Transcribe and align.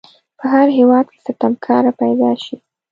په 0.37 0.45
هر 0.53 0.67
هیواد 0.77 1.05
کې 1.11 1.19
ستمکاره 1.25 1.91
پیداشي. 2.01 2.55